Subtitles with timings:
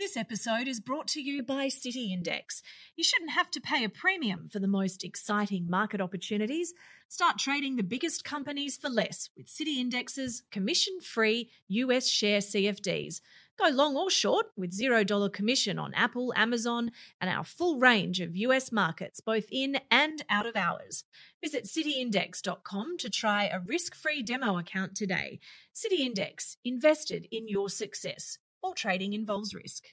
[0.00, 2.62] This episode is brought to you by City Index.
[2.96, 6.72] You shouldn't have to pay a premium for the most exciting market opportunities.
[7.08, 13.20] Start trading the biggest companies for less with City Index's commission free US share CFDs.
[13.58, 18.34] Go long or short with $0 commission on Apple, Amazon, and our full range of
[18.34, 21.04] US markets, both in and out of hours.
[21.42, 25.40] Visit cityindex.com to try a risk free demo account today.
[25.74, 28.38] City Index, invested in your success.
[28.62, 29.84] All trading involves risk.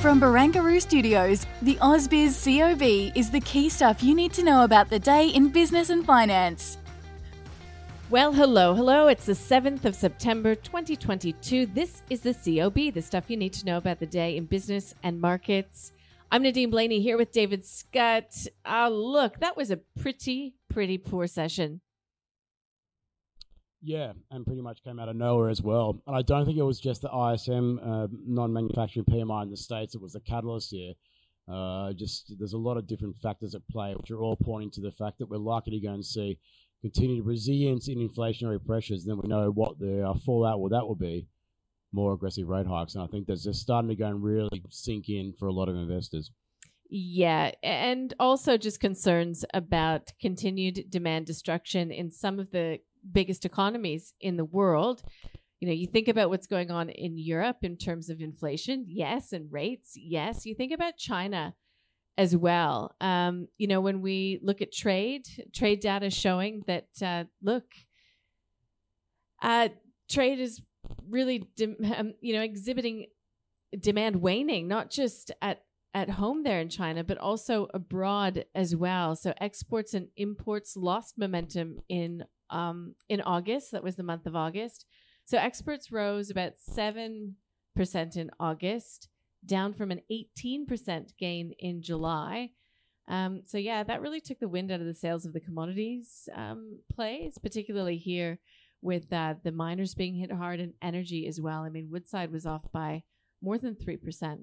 [0.00, 4.88] From Barangaroo Studios, the AusBiz COB is the key stuff you need to know about
[4.88, 6.78] the day in business and finance.
[8.08, 9.08] Well, hello, hello.
[9.08, 11.66] It's the 7th of September 2022.
[11.66, 14.94] This is the COB, the stuff you need to know about the day in business
[15.02, 15.92] and markets.
[16.32, 18.46] I'm Nadine Blayney here with David Scott.
[18.64, 21.80] Ah, look, that was a pretty, pretty poor session.
[23.82, 26.02] Yeah, and pretty much came out of nowhere as well.
[26.06, 29.94] And I don't think it was just the ISM uh, non-manufacturing PMI in the states
[29.94, 30.92] it was the catalyst here.
[31.50, 34.80] Uh, just there's a lot of different factors at play, which are all pointing to
[34.80, 36.38] the fact that we're likely to go and see
[36.82, 39.04] continued resilience in inflationary pressures.
[39.04, 41.26] Then we know what the uh, fallout will that will be,
[41.92, 42.94] more aggressive rate hikes.
[42.94, 45.68] And I think that's just starting to go and really sink in for a lot
[45.68, 46.30] of investors.
[46.92, 52.80] Yeah, and also just concerns about continued demand destruction in some of the
[53.12, 55.02] biggest economies in the world.
[55.60, 59.32] You know, you think about what's going on in Europe in terms of inflation, yes,
[59.32, 60.46] and rates, yes.
[60.46, 61.54] You think about China
[62.16, 62.94] as well.
[63.00, 67.64] Um, you know, when we look at trade, trade data showing that, uh, look,
[69.42, 69.68] uh,
[70.08, 70.62] trade is
[71.08, 73.06] really, de- um, you know, exhibiting
[73.78, 75.62] demand waning, not just at
[75.92, 79.16] at home there in China, but also abroad as well.
[79.16, 83.72] So exports and imports lost momentum in um, in August.
[83.72, 84.86] That was the month of August.
[85.24, 87.36] So exports rose about seven
[87.76, 89.08] percent in August,
[89.46, 92.50] down from an eighteen percent gain in July.
[93.08, 96.28] Um, so yeah, that really took the wind out of the sails of the commodities
[96.34, 98.38] um, plays, particularly here
[98.82, 101.62] with uh, the miners being hit hard and energy as well.
[101.62, 103.02] I mean, Woodside was off by
[103.42, 104.40] more than three percent.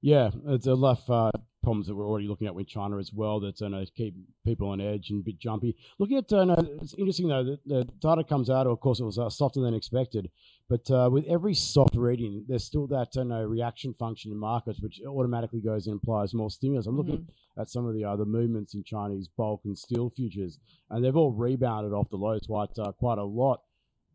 [0.00, 1.30] Yeah, it's a lot uh,
[1.62, 4.14] problems that we're already looking at with China as well that uh, know, keep
[4.44, 5.76] people on edge and a bit jumpy.
[5.98, 9.18] Looking at, uh, it's interesting though, the, the data comes out, of course, it was
[9.18, 10.30] uh, softer than expected,
[10.68, 14.80] but uh, with every soft reading, there's still that uh, know, reaction function in markets,
[14.80, 16.86] which automatically goes and implies more stimulus.
[16.86, 17.60] I'm looking mm-hmm.
[17.60, 20.58] at some of the other movements in Chinese bulk and steel futures,
[20.90, 23.60] and they've all rebounded off the lows quite, uh, quite a lot.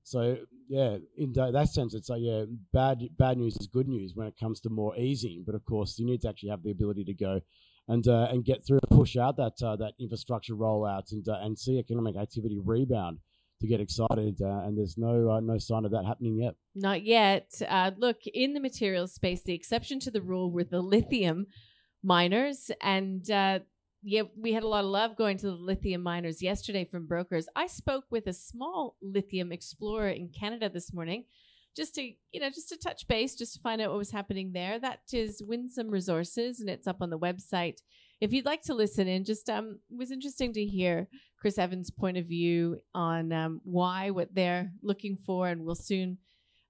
[0.03, 0.37] So
[0.67, 4.35] yeah, in that sense, it's like yeah, bad bad news is good news when it
[4.39, 5.43] comes to more easing.
[5.45, 7.41] But of course, you need to actually have the ability to go
[7.87, 11.57] and uh, and get through push out that uh, that infrastructure rollout and uh, and
[11.57, 13.19] see economic activity rebound
[13.61, 14.41] to get excited.
[14.41, 16.55] Uh, and there's no uh, no sign of that happening yet.
[16.75, 17.49] Not yet.
[17.67, 21.47] Uh, look, in the materials space, the exception to the rule were the lithium
[22.03, 23.25] miners and
[24.03, 27.47] yeah, we had a lot of love going to the lithium miners yesterday from brokers.
[27.55, 31.25] I spoke with a small lithium explorer in Canada this morning
[31.75, 34.51] just to, you know, just to touch base, just to find out what was happening
[34.51, 34.79] there.
[34.79, 37.77] That is Winsome Resources and it's up on the website.
[38.19, 41.07] If you'd like to listen in, just um it was interesting to hear
[41.39, 46.17] Chris Evans' point of view on um, why what they're looking for and we'll soon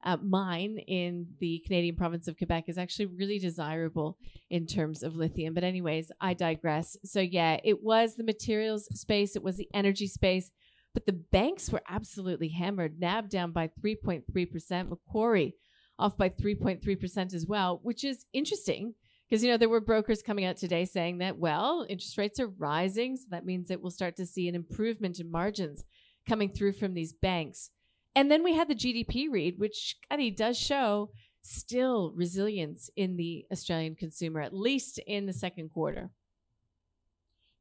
[0.08, 4.18] uh, mine in the Canadian province of Quebec is actually really desirable
[4.50, 5.54] in terms of lithium.
[5.54, 6.96] But, anyways, I digress.
[7.04, 10.50] So, yeah, it was the materials space, it was the energy space,
[10.94, 13.02] but the banks were absolutely hammered.
[13.02, 15.56] NAB down by 3.3%, Macquarie
[16.00, 18.94] off by 3.3% as well, which is interesting
[19.30, 22.48] because you know there were brokers coming out today saying that well interest rates are
[22.48, 25.84] rising so that means that we'll start to see an improvement in margins
[26.26, 27.72] coming through from these banks
[28.18, 31.12] and then we had the GDP read, which Eddie does show
[31.44, 36.10] still resilience in the Australian consumer, at least in the second quarter.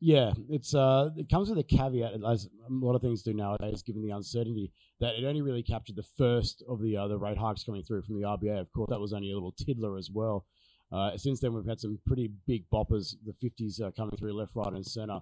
[0.00, 3.82] Yeah, it's uh, it comes with a caveat, as a lot of things do nowadays,
[3.82, 7.36] given the uncertainty that it only really captured the first of the uh, the rate
[7.36, 8.58] hikes coming through from the RBA.
[8.58, 10.46] Of course, that was only a little tiddler as well.
[10.90, 14.52] Uh, since then, we've had some pretty big boppers, the 50s uh, coming through left,
[14.54, 15.20] right, and centre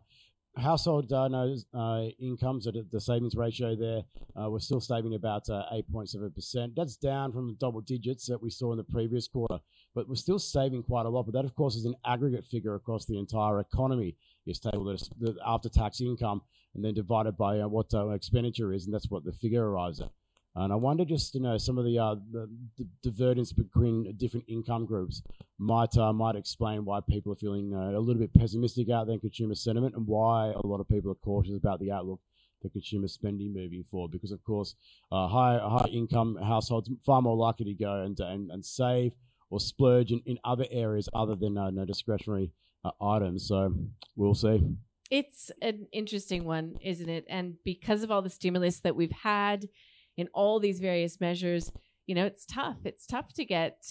[0.56, 1.29] household uh,
[1.75, 4.03] uh, incomes at the savings ratio there,
[4.41, 6.65] uh, we're still saving about 8.7%.
[6.65, 9.59] Uh, That's down from the double digits that we saw in the previous quarter,
[9.95, 11.25] but we're still saving quite a lot.
[11.25, 14.17] But that, of course, is an aggregate figure across the entire economy.
[14.47, 16.43] Is table the after tax income
[16.75, 20.00] and then divided by uh, what uh, expenditure is, and that's what the figure arrives
[20.00, 20.11] at.
[20.56, 22.49] And I wonder just you know some of the, uh, the,
[22.79, 25.23] the divergence between different income groups
[25.59, 29.15] might uh, might explain why people are feeling uh, a little bit pessimistic out there
[29.15, 32.21] in consumer sentiment and why a lot of people are cautious about the outlook
[32.62, 34.12] for consumer spending moving forward.
[34.12, 34.77] Because of course,
[35.11, 39.12] uh, high high income households are far more likely to go and and, and save
[39.50, 42.53] or splurge in, in other areas other than uh, no discretionary
[42.85, 43.49] uh, items.
[43.49, 43.75] So
[44.15, 44.61] we'll see.
[45.11, 47.25] It's an interesting one, isn't it?
[47.29, 49.69] And because of all the stimulus that we've had
[50.16, 51.72] in all these various measures,
[52.06, 52.78] you know, it's tough.
[52.84, 53.84] It's tough to get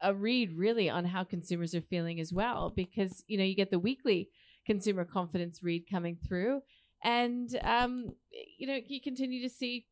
[0.00, 3.70] a read really on how consumers are feeling as well, because, you know, you get
[3.70, 4.28] the weekly
[4.66, 6.60] consumer confidence read coming through.
[7.02, 8.12] And, um,
[8.58, 9.86] you know, you continue to see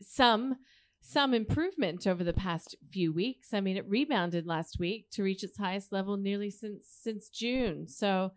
[0.00, 0.56] some
[1.00, 3.54] some improvement over the past few weeks.
[3.54, 7.86] I mean, it rebounded last week to reach its highest level nearly since since June.
[7.86, 8.32] So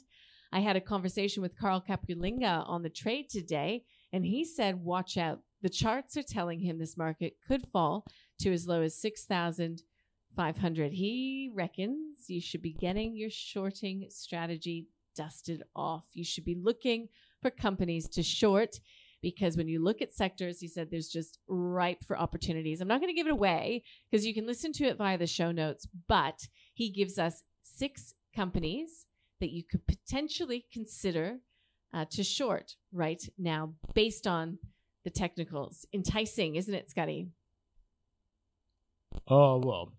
[0.52, 5.16] I had a conversation with Carl Capolingua on the trade today, and he said, watch
[5.16, 5.40] out.
[5.62, 8.04] The charts are telling him this market could fall
[8.40, 9.80] to as low as 6,000.
[10.36, 10.92] 500.
[10.92, 14.86] He reckons you should be getting your shorting strategy
[15.16, 16.04] dusted off.
[16.12, 17.08] You should be looking
[17.42, 18.78] for companies to short
[19.22, 22.80] because when you look at sectors, he said there's just ripe for opportunities.
[22.80, 25.26] I'm not going to give it away because you can listen to it via the
[25.26, 29.06] show notes, but he gives us six companies
[29.40, 31.38] that you could potentially consider
[31.94, 34.58] uh, to short right now based on
[35.04, 35.86] the technicals.
[35.92, 37.28] Enticing, isn't it, Scotty?
[39.28, 39.92] Oh, well,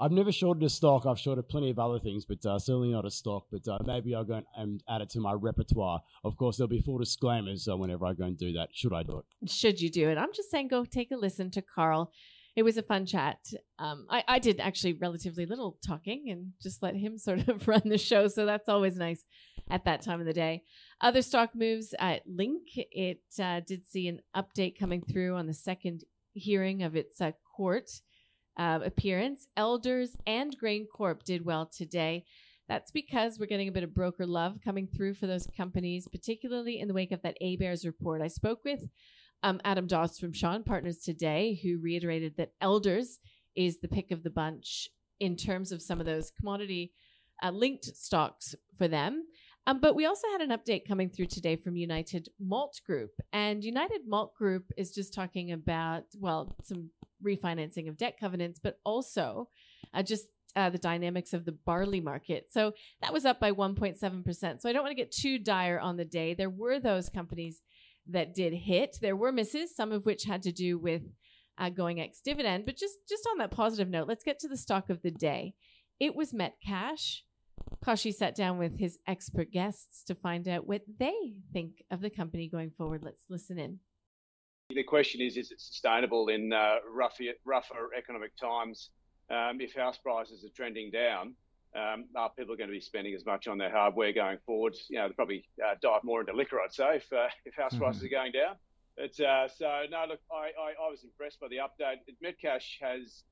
[0.00, 1.06] I've never shorted a stock.
[1.06, 3.46] I've shorted plenty of other things, but uh, certainly not a stock.
[3.50, 6.00] But uh, maybe I'll go and add it to my repertoire.
[6.24, 8.70] Of course, there'll be full disclaimers uh, whenever I go and do that.
[8.72, 9.50] Should I do it?
[9.50, 10.18] Should you do it?
[10.18, 12.10] I'm just saying, go take a listen to Carl.
[12.56, 13.38] It was a fun chat.
[13.78, 17.82] Um, I, I did actually relatively little talking and just let him sort of run
[17.84, 18.28] the show.
[18.28, 19.24] So that's always nice
[19.70, 20.62] at that time of the day.
[21.00, 22.62] Other stock moves at Link.
[22.74, 26.02] It uh, did see an update coming through on the second
[26.32, 27.90] hearing of its uh, court
[28.56, 29.46] uh, appearance.
[29.56, 32.24] Elders and GrainCorp did well today.
[32.68, 36.80] That's because we're getting a bit of broker love coming through for those companies, particularly
[36.80, 38.22] in the wake of that ABARES report.
[38.22, 38.80] I spoke with
[39.42, 43.18] um, Adam Dawes from Shaw and Partners today, who reiterated that Elders
[43.54, 44.88] is the pick of the bunch
[45.20, 46.92] in terms of some of those commodity
[47.42, 49.24] uh, linked stocks for them.
[49.66, 53.10] Um, but we also had an update coming through today from United Malt Group.
[53.32, 56.90] And United Malt Group is just talking about, well, some
[57.24, 59.48] refinancing of debt covenants, but also
[59.92, 60.26] uh, just
[60.56, 62.46] uh, the dynamics of the barley market.
[62.50, 62.72] So
[63.02, 64.60] that was up by 1.7%.
[64.60, 66.34] So I don't want to get too dire on the day.
[66.34, 67.60] There were those companies
[68.08, 68.98] that did hit.
[69.00, 71.02] There were misses, some of which had to do with
[71.58, 72.66] uh, going ex dividend.
[72.66, 75.54] But just just on that positive note, let's get to the stock of the day.
[76.00, 77.20] It was Metcash.
[77.84, 82.10] Kashi sat down with his expert guests to find out what they think of the
[82.10, 83.02] company going forward.
[83.04, 83.78] Let's listen in.
[84.70, 88.90] The question is, is it sustainable in uh, rougher, rougher economic times?
[89.30, 91.34] Um, if house prices are trending down,
[91.76, 94.74] um, are people going to be spending as much on their hardware going forward?
[94.88, 97.76] You know, they'll probably uh, dive more into liquor, I'd say, if, uh, if house
[97.76, 98.06] prices mm-hmm.
[98.06, 98.56] are going down.
[98.96, 101.98] But, uh, so, no, look, I, I, I, was impressed by the update.
[102.24, 103.24] Metcash has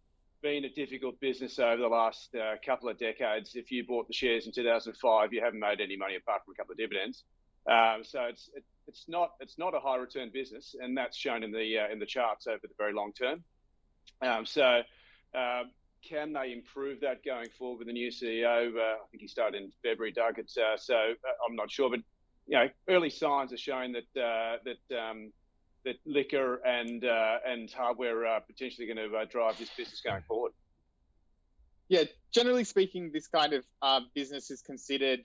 [0.43, 3.55] been a difficult business over the last uh, couple of decades.
[3.55, 6.57] If you bought the shares in 2005, you haven't made any money apart from a
[6.57, 7.25] couple of dividends.
[7.71, 11.43] Um, so it's it, it's not it's not a high return business, and that's shown
[11.43, 13.45] in the uh, in the charts over the very long term.
[14.21, 14.83] Um, so
[15.35, 15.63] uh,
[16.07, 18.75] can they improve that going forward with the new CEO?
[18.77, 20.39] Uh, I think he started in February, Doug.
[20.39, 22.01] It's, uh, so uh, I'm not sure, but
[22.47, 25.33] you know, early signs are showing that uh, that um,
[25.85, 30.23] that liquor and uh, and hardware are potentially going to uh, drive this business going
[30.27, 30.53] forward.
[31.89, 35.25] Yeah, generally speaking, this kind of uh, business is considered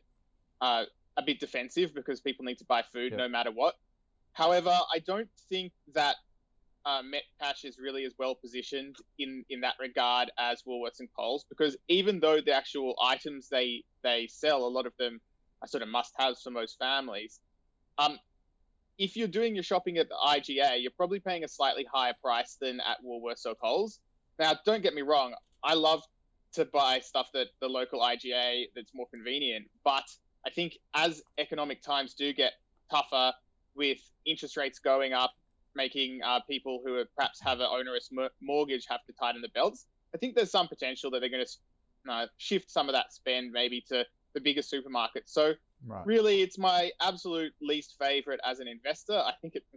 [0.61, 0.83] uh,
[1.17, 3.17] a bit defensive because people need to buy food yeah.
[3.17, 3.75] no matter what.
[4.33, 6.15] However, I don't think that
[6.85, 11.45] uh, Metcash is really as well positioned in in that regard as Woolworths and Coles
[11.49, 15.19] because even though the actual items they they sell, a lot of them
[15.61, 17.39] are sort of must-haves for most families.
[17.97, 18.19] Um,
[18.97, 22.57] if you're doing your shopping at the IGA, you're probably paying a slightly higher price
[22.61, 23.99] than at Woolworths or Coles.
[24.39, 25.33] Now, don't get me wrong,
[25.63, 26.03] I love
[26.53, 29.67] to buy stuff that the local IGA that's more convenient.
[29.83, 30.05] But
[30.47, 32.53] I think as economic times do get
[32.89, 33.33] tougher,
[33.75, 35.33] with interest rates going up,
[35.75, 38.09] making uh, people who are, perhaps have an onerous
[38.41, 39.85] mortgage have to tighten the belts.
[40.15, 43.51] I think there's some potential that they're going to uh, shift some of that spend
[43.51, 45.27] maybe to the bigger supermarkets.
[45.27, 45.53] So
[45.85, 46.05] right.
[46.05, 49.13] really, it's my absolute least favorite as an investor.
[49.13, 49.67] I think it's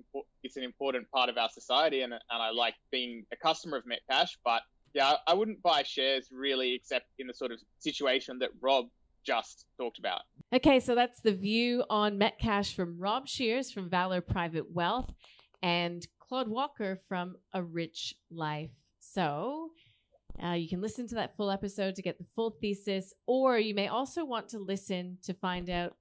[0.43, 3.85] it's an important part of our society, and and I like being a customer of
[3.85, 4.37] Metcash.
[4.45, 4.62] But
[4.95, 8.89] yeah, I wouldn't buy shares really, except in the sort of situation that Rob
[9.25, 10.23] just talked about.
[10.53, 15.12] Okay, so that's the view on Metcash from Rob Shears from Valor Private Wealth
[15.62, 18.71] and Claude Walker from A Rich Life.
[18.99, 19.71] So
[20.43, 23.75] uh, you can listen to that full episode to get the full thesis, or you
[23.75, 25.95] may also want to listen to find out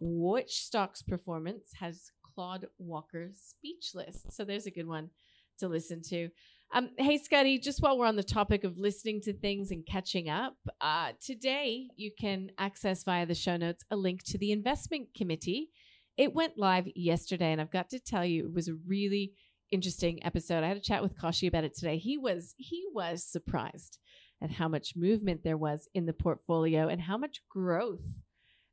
[0.00, 4.26] which stock's performance has Claude Walker speechless.
[4.30, 5.10] So there's a good one
[5.58, 6.28] to listen to.
[6.74, 10.30] Um, hey, Scotty, just while we're on the topic of listening to things and catching
[10.30, 15.08] up, uh, today you can access via the show notes a link to the investment
[15.14, 15.68] committee.
[16.16, 19.34] It went live yesterday, and I've got to tell you, it was a really
[19.70, 20.64] interesting episode.
[20.64, 21.98] I had a chat with Koshi about it today.
[21.98, 23.98] He was he was surprised
[24.42, 28.14] at how much movement there was in the portfolio and how much growth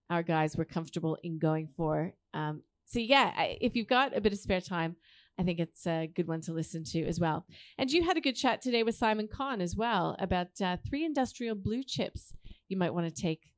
[0.09, 2.13] our guys were comfortable in going for.
[2.33, 4.95] Um, so yeah, if you've got a bit of spare time,
[5.39, 7.45] I think it's a good one to listen to as well.
[7.77, 11.05] And you had a good chat today with Simon Conn as well about uh, three
[11.05, 12.33] industrial blue chips
[12.67, 13.53] you might want to take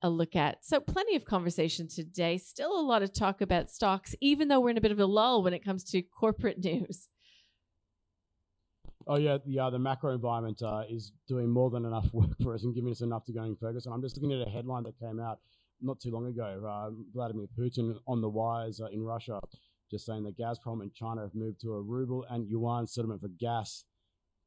[0.00, 0.64] a look at.
[0.64, 2.38] So, plenty of conversation today.
[2.38, 5.04] Still a lot of talk about stocks, even though we're in a bit of a
[5.04, 7.08] lull when it comes to corporate news.
[9.06, 9.68] Oh yeah, yeah.
[9.68, 13.02] The macro environment uh, is doing more than enough work for us and giving us
[13.02, 13.92] enough to go and focus on.
[13.92, 15.40] I'm just looking at a headline that came out
[15.82, 16.62] not too long ago.
[16.66, 19.38] Uh, Vladimir Putin on the wires uh, in Russia
[19.90, 23.28] just saying that Gazprom and China have moved to a ruble and yuan settlement for
[23.28, 23.84] gas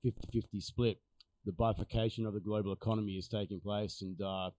[0.05, 0.97] 50-50 split.
[1.45, 4.51] The bifurcation of the global economy is taking place, and uh,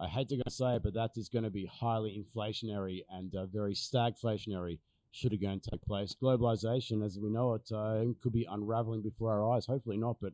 [0.00, 3.34] I hate to go say it, but that is going to be highly inflationary and
[3.34, 4.78] uh, very stagflationary
[5.12, 6.16] should it go and take place.
[6.20, 9.66] Globalization, as we know it, uh, could be unraveling before our eyes.
[9.66, 10.32] Hopefully not, but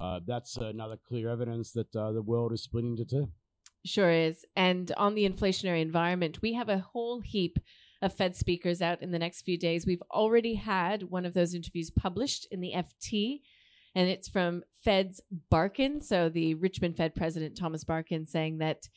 [0.00, 3.28] uh, that's another clear evidence that uh, the world is splitting into two.
[3.84, 4.44] Sure is.
[4.56, 7.58] And on the inflationary environment, we have a whole heap
[8.02, 9.86] of Fed speakers out in the next few days.
[9.86, 13.40] We've already had one of those interviews published in the FT,
[13.94, 16.00] and it's from Fed's Barkin.
[16.00, 18.88] So, the Richmond Fed President Thomas Barkin saying that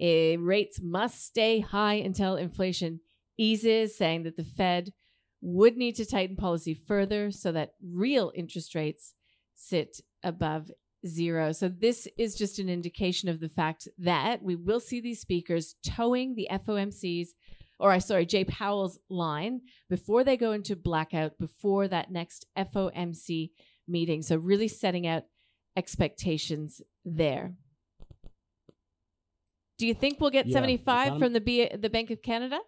[0.00, 3.00] uh, rates must stay high until inflation
[3.38, 4.92] eases, saying that the Fed
[5.40, 9.14] would need to tighten policy further so that real interest rates
[9.54, 10.70] sit above
[11.06, 11.52] zero.
[11.52, 15.76] So, this is just an indication of the fact that we will see these speakers
[15.82, 17.34] toeing the FOMC's
[17.82, 19.60] or I sorry, Jay Powell's line
[19.90, 23.50] before they go into blackout before that next FOMC
[23.88, 24.22] meeting.
[24.22, 25.24] So really setting out
[25.76, 27.54] expectations there.
[29.78, 32.60] Do you think we'll get yeah, 75 from the B- the Bank of Canada?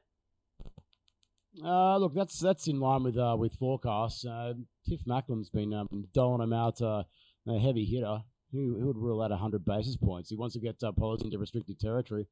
[1.64, 4.26] Uh, look, that's that's in line with uh, with forecasts.
[4.26, 4.54] Uh,
[4.88, 7.04] Tiff Macklem's been um, doling him out uh,
[7.46, 8.18] a heavy hitter.
[8.50, 10.30] Who, who would rule out 100 basis points?
[10.30, 12.26] He wants to get uh, policy into restricted territory.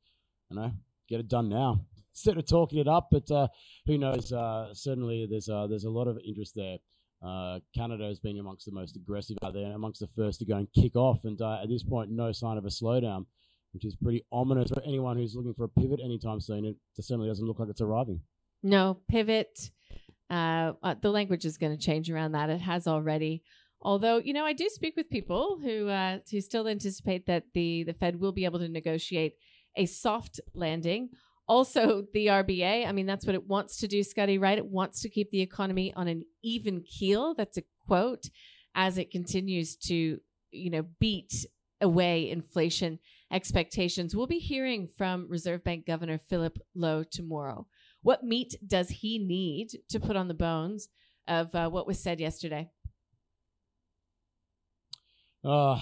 [0.50, 0.72] You know,
[1.12, 1.80] get it done now
[2.14, 3.08] instead of talking it up.
[3.10, 3.48] But uh,
[3.86, 4.32] who knows?
[4.32, 6.78] Uh, certainly, there's uh, there's a lot of interest there.
[7.24, 10.56] Uh, Canada has been amongst the most aggressive out there, amongst the first to go
[10.56, 11.20] and kick off.
[11.24, 13.26] And uh, at this point, no sign of a slowdown,
[13.72, 16.64] which is pretty ominous for anyone who's looking for a pivot anytime soon.
[16.64, 18.20] It certainly doesn't look like it's arriving.
[18.62, 19.70] No pivot.
[20.30, 22.50] Uh, the language is going to change around that.
[22.50, 23.42] It has already.
[23.84, 25.88] Although you know, I do speak with people who
[26.30, 29.34] who still anticipate that the the Fed will be able to negotiate
[29.76, 31.10] a soft landing
[31.48, 34.56] also, the RBA, I mean, that's what it wants to do, Scotty, right?
[34.56, 37.34] It wants to keep the economy on an even keel.
[37.34, 38.30] That's a quote
[38.74, 40.18] as it continues to,
[40.50, 41.44] you know, beat
[41.80, 42.98] away inflation
[43.32, 44.14] expectations.
[44.14, 47.66] We'll be hearing from Reserve Bank Governor Philip Lowe tomorrow.
[48.02, 50.88] What meat does he need to put on the bones
[51.26, 52.70] of uh, what was said yesterday?
[55.44, 55.80] Uh,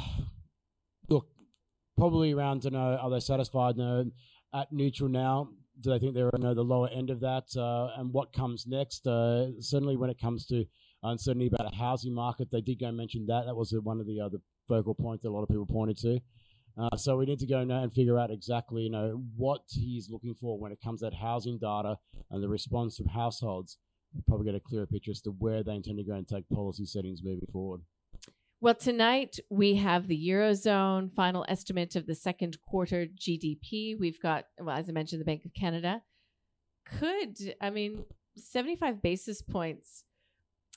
[2.00, 3.76] probably around to know are they satisfied?
[3.76, 4.10] No,
[4.54, 5.50] at neutral now?
[5.80, 7.44] Do they think they're on the lower end of that?
[7.56, 9.06] Uh, and what comes next?
[9.06, 10.64] Uh, certainly, when it comes to
[11.02, 13.44] uncertainty about a housing market, they did go mention that.
[13.46, 16.20] That was one of the other focal points that a lot of people pointed to.
[16.78, 20.08] Uh, so we need to go now and figure out exactly, you know, what he's
[20.10, 21.96] looking for when it comes to that housing data
[22.30, 23.76] and the response from households.
[24.14, 26.48] We'll probably get a clearer picture as to where they intend to go and take
[26.48, 27.82] policy settings moving forward.
[28.62, 33.98] Well, tonight we have the Eurozone final estimate of the second quarter GDP.
[33.98, 36.02] We've got, well, as I mentioned, the Bank of Canada.
[36.84, 38.04] Could, I mean,
[38.36, 40.04] 75 basis points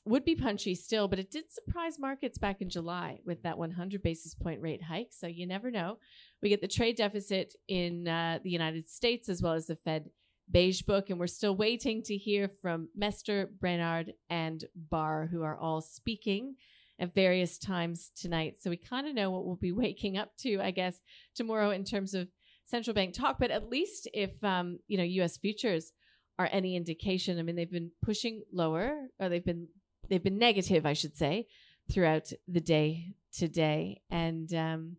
[0.06, 4.02] would be punchy still, but it did surprise markets back in July with that 100
[4.02, 5.12] basis point rate hike.
[5.12, 5.98] So you never know.
[6.42, 10.10] We get the trade deficit in uh, the United States as well as the Fed
[10.50, 15.58] beige book, and we're still waiting to hear from Mester, Brainard, and Barr, who are
[15.58, 16.56] all speaking
[17.00, 18.56] at various times tonight.
[18.60, 21.00] So we kind of know what we'll be waking up to, I guess,
[21.36, 22.28] tomorrow in terms of
[22.66, 23.38] central bank talk.
[23.40, 25.38] But at least if um, you know U.S.
[25.38, 25.92] futures
[26.40, 29.68] are any indication, I mean they've been pushing lower, or they've been
[30.10, 31.48] they've been negative, I should say,
[31.92, 34.02] throughout the day today.
[34.10, 34.98] And um,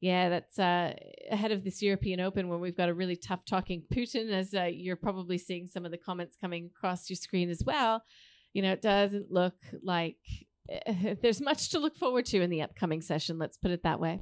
[0.00, 0.94] yeah, that's uh,
[1.30, 4.68] ahead of this European Open where we've got a really tough talking Putin, as uh,
[4.72, 8.02] you're probably seeing some of the comments coming across your screen as well.
[8.52, 10.16] You know, it doesn't look like
[11.22, 13.38] there's much to look forward to in the upcoming session.
[13.38, 14.20] Let's put it that way.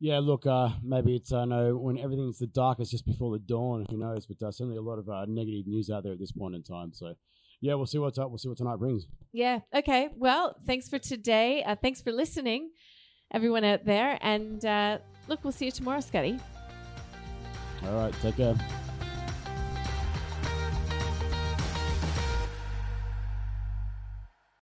[0.00, 3.40] Yeah, look, uh, maybe it's I uh, know when everything's the darkest just before the
[3.40, 3.84] dawn.
[3.90, 4.26] Who knows?
[4.26, 6.62] But uh, certainly a lot of uh, negative news out there at this point in
[6.62, 6.92] time.
[6.92, 7.14] So
[7.60, 8.28] yeah, we'll see what's up.
[8.28, 9.06] We'll see what tonight brings.
[9.32, 9.60] Yeah.
[9.74, 10.08] Okay.
[10.16, 11.64] Well, thanks for today.
[11.64, 12.70] Uh, thanks for listening,
[13.32, 14.18] everyone out there.
[14.20, 16.38] And uh, look, we'll see you tomorrow, Scotty.
[17.84, 18.14] All right.
[18.22, 18.56] Take care.